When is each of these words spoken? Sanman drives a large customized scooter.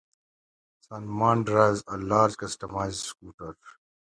Sanman 0.83 1.45
drives 1.45 1.83
a 1.87 1.95
large 1.95 2.35
customized 2.35 3.03
scooter. 3.03 3.55